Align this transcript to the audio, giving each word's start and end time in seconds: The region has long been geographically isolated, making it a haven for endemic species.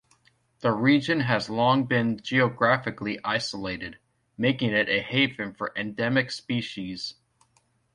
The 0.61 0.71
region 0.71 1.19
has 1.19 1.47
long 1.47 1.85
been 1.85 2.19
geographically 2.19 3.19
isolated, 3.23 3.99
making 4.35 4.71
it 4.71 4.89
a 4.89 4.99
haven 4.99 5.53
for 5.53 5.71
endemic 5.75 6.31
species. 6.31 7.13